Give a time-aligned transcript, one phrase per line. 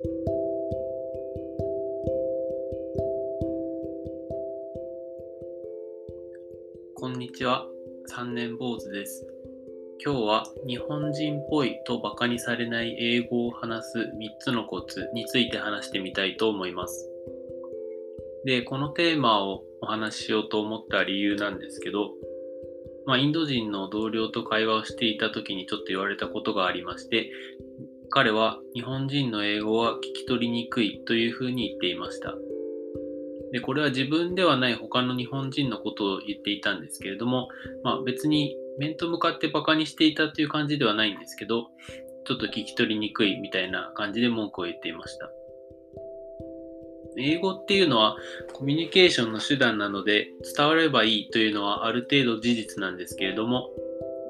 [0.00, 0.06] こ
[7.08, 7.66] んにちは、
[8.06, 9.26] 三年坊主です。
[10.04, 14.04] 今日は日本人っぽいとバカにされない英語を話す3
[14.38, 17.10] つのコツについて話してみたいと思います。
[18.44, 22.12] で、このテーマをお話ししようと思った理由なんですけど、
[23.04, 27.32] まあ、インド人の同僚と会話をしていた時にちょっと言われたことがありまして、
[28.10, 32.34] 彼は日本人の英語は聞き取りにくいというふうに言っていました。
[33.52, 37.48] で、これは自分ではない他の日本人のことを言っていたんですけれども、
[37.82, 41.68] まあ別に面と向かってバカにしていたという感じではないんですけど、
[42.26, 45.30] ちょっと聞き取りにくいみたいな感じで文句を言っていました。
[47.16, 48.16] 英語っていうのは
[48.52, 53.70] コミュニケーションの手段なので伝わればいいというのはある程度事実なんですけれども、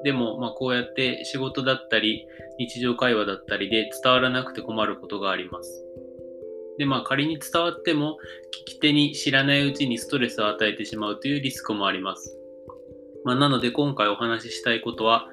[0.03, 2.25] でもまあこうやって仕事だったり
[2.57, 5.85] 日常会話だったりで伝わらなくて困ることがあります。
[6.77, 8.17] でまあ仮に伝わっても
[8.63, 12.37] 聞き手に知らないうちにストレスを与えてしまうというリスクもあります。
[13.25, 15.27] まあ、なので今回お話ししたいことは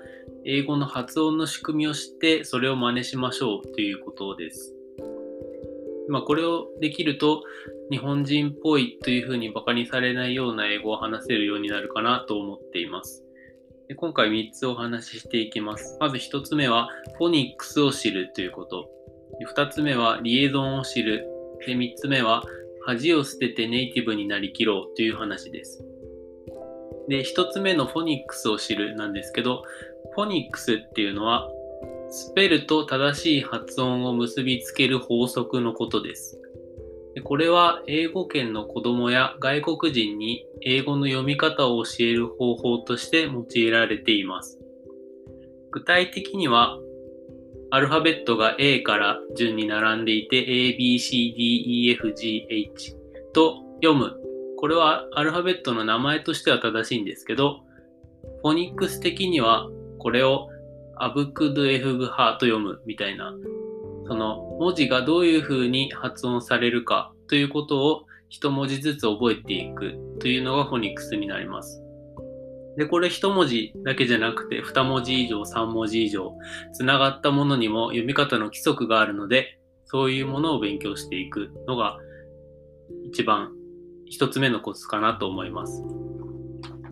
[0.44, 4.72] 英語の発音の仕組みを知ってそれを真似しましょうということです。
[6.08, 7.42] まあ、これをできると
[7.90, 13.25] 日本人っぽいというふうにバカにされないような英語を話せるようになるかなと思っています。
[13.88, 15.96] で今回3つお話ししていきます。
[16.00, 18.90] まず1つ目はフォニックスを知るということ。
[19.54, 21.26] 2つ目はリエゾンを知る。
[21.64, 22.42] で3つ目は
[22.84, 25.84] 恥を捨ててネイティブになりきろうという話です。
[27.08, 29.62] で、1つ目のフォニックスを知るなんですけど、
[30.14, 31.48] フォニックスっていうのは
[32.10, 36.40] スペルと正しい発音を結びつける法則のことです。
[37.22, 44.58] これは英語圏の子供や外国人に英語の読み方を教える方法として用いられています。
[45.70, 46.78] 具体的には、
[47.70, 52.94] アルファベットが A から順に並んでいて A, B, C, D, E, F, G, H
[53.32, 54.16] と読む。
[54.58, 57.60] これはアルファベットの名前としては正しいんですけど、
[58.42, 59.68] フォニックス的には
[59.98, 60.48] これを
[60.96, 63.34] アブクドエフグハと読むみたいな、
[64.08, 71.82] その文字がどういう風に発音されるかということを一文字ずつ覚えていくというのがフォニックスになります。
[72.76, 76.34] で、これ一文字だけじゃなくて二文字以上、三文字以上、
[76.72, 81.98] つながったものにも読み方の規則があるので、そういうものを勉強していくのが
[83.04, 83.52] 一番
[84.04, 85.82] 一つ目のコツかなと思います。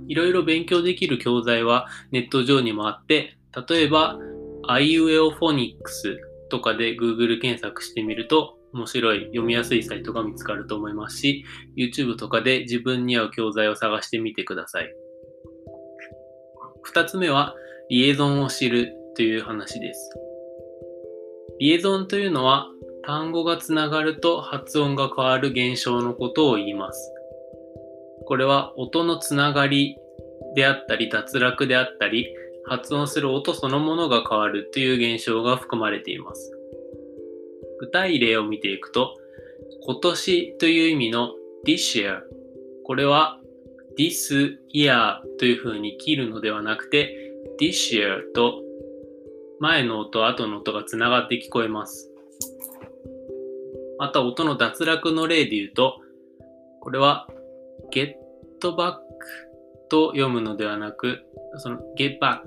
[0.07, 3.37] いろいろ勉強できる教材はネット上にもあって、
[3.69, 4.19] 例えば、
[4.67, 6.19] アイウェオフォニックス
[6.55, 11.45] とかで Google 検索してみると面白い読みやすいサイトが見つかると思いますし、
[11.77, 14.95] YouTube とかで自分に合う教材を探してみてください。
[16.83, 17.57] 二つ目は、
[17.91, 20.11] リエゾンを知るという話です。
[21.59, 22.69] リエゾンというのは、
[23.05, 27.13] 単語がつながると発音が変わる現象のことを言います。
[28.27, 29.97] これは音のつながり
[30.55, 32.29] であったり脱落であったり
[32.67, 36.53] 発音する音そのものが変わるという現象が含まれています。
[37.81, 39.17] 具体例を見ていくと、
[39.87, 41.35] 今年という意味の
[41.67, 42.21] this year。
[42.85, 43.41] これは
[43.99, 48.63] this year という風に切るのではなくて this year と
[49.61, 52.11] 前の音、後の音がつながって聞こえます。
[53.99, 56.01] また音の脱落の例で言うと、
[56.81, 57.29] これは
[57.93, 58.15] get
[58.61, 59.04] back
[59.95, 61.21] と読むのではなく、
[61.59, 62.41] その get back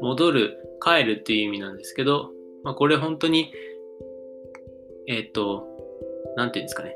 [0.00, 2.30] 戻る、帰るっていう意味なんですけど、
[2.62, 3.52] まあ、これ本当に、
[5.08, 5.66] えっ、と、
[6.36, 6.94] なんていうんですかね、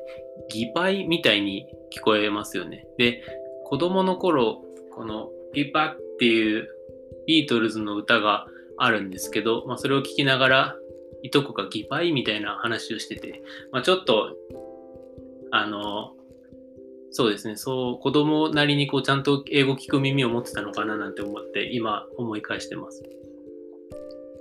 [0.50, 2.87] 擬態みたいに聞こえますよね。
[2.97, 3.25] で、
[3.65, 6.69] 子供の頃、この get back っていう
[7.26, 10.76] ビートルズの歌があるんですけど、まあ、それを聞きながら、
[11.22, 13.42] いとこが擬態みたいな話をしてて、
[13.72, 14.37] まあ、ちょっと、
[15.50, 16.15] あの、
[17.15, 23.03] そうですね、そう、子供なりにこうちゃんと英語聞く耳を持ってたのかななんて思って、今思い返してます。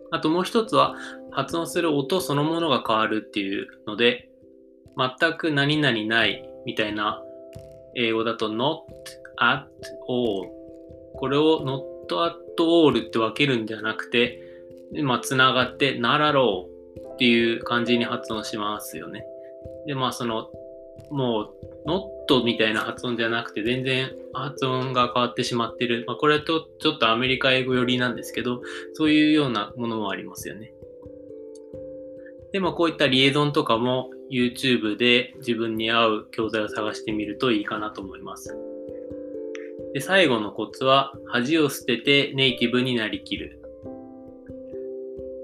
[0.09, 0.95] あともう一つは、
[1.31, 4.29] 発音する音そのものが変わるっていうので、
[4.97, 7.21] 全く何々ないみたいな
[7.95, 8.79] 英語だと not
[9.37, 9.65] at
[10.07, 10.49] all。
[11.15, 11.81] これを not
[12.25, 14.41] at all って分けるんじゃなくて、
[15.03, 16.67] まあ、つながって not at all
[17.13, 19.25] っていう感じに発音しますよね。
[19.87, 20.49] で、まあ、その、
[21.09, 26.05] もう、not みたいな発音じゃなくて、全然発音が変わってしまってる。
[26.07, 28.61] まあ、これとちょっとアメリカ英語寄りなんですけど、
[28.93, 30.73] そういうようなものもありますよね。
[32.53, 38.57] で、まあ、こういったリエゾンとかも YouTube で自分に合う教材を探してみるといいかなと思います。
[39.93, 43.59] で、最後のコツは、恥を捨ててネイティブになりきる。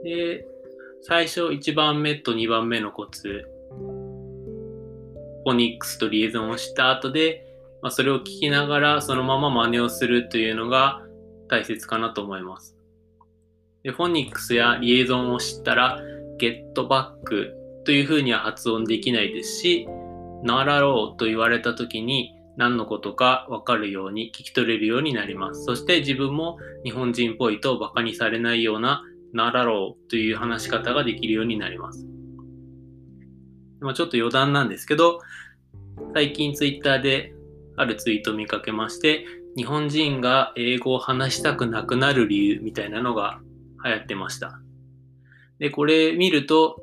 [0.04, 0.48] で、
[1.02, 3.46] 最初1番目と2番目のコツ、
[5.48, 7.46] フォニックスとリエゾンをした後で、
[7.82, 11.02] まあ、それを聞きながらそのまま真似をするというのが
[11.48, 12.76] 大切かなと思います。
[13.82, 16.02] でフォニックスやリエゾンを知ったら、
[16.38, 17.56] ゲットバック
[17.86, 19.88] というふうには発音できないですし、
[20.44, 25.64] ならろうと言われた時に何のことかわかるように聞き取れるようになります。
[25.64, 29.02] そして自分も日本人っぽいと馬鹿にされないような
[29.32, 32.06] ならろうという話し方ができるようになります。
[33.82, 35.20] ちょっと余談なんですけど、
[36.14, 37.34] 最近ツイッターで
[37.76, 39.26] あるツイート見かけまして、
[39.56, 43.40] 日本人が英語を話したくなくなる理由みたいなのが
[43.84, 44.60] 流行ってました。
[45.60, 46.78] で、これ見ると、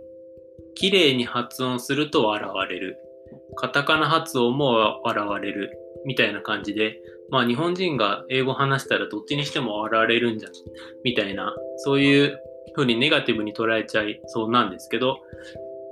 [0.74, 2.96] 綺麗に発音すると笑われる。
[3.56, 5.78] カタカナ発音も笑われる。
[6.04, 7.00] みたいな感じで、
[7.30, 10.52] まあ日本人が英語話したらどっちにしても笑われるんじゃん。
[11.02, 12.38] みたいな、そういう
[12.74, 15.20] 風にネガティブに捉えちゃいそうなんですけど、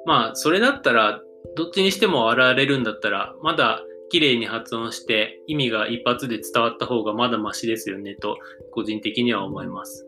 [0.07, 1.21] まあそれだったら、
[1.57, 3.83] どっちにしても笑われるんだったら、まだ
[4.13, 8.37] 綺麗に発音して意味が一発で伝わった方がまだマシですよねと
[8.71, 10.07] 個人的には思います。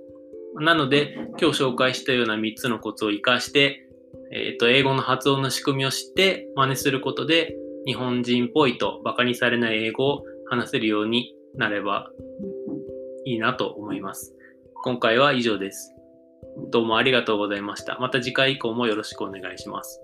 [0.57, 3.89] なので今日紹介したような3つのコツを活かして、
[4.31, 7.57] えっ、ー、と英語の発音の仕組みを知って真似することで
[7.87, 12.11] 日本人っぽいと馬鹿にされない英語を話せるようになれば
[13.25, 14.35] いいなと思います。
[14.85, 15.94] 今回は以上です。
[16.57, 17.99] どうもありがとうございました。
[17.99, 20.04] また次回以降もよろしくお願いします。